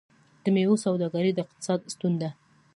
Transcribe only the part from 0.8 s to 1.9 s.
سوداګري د اقتصاد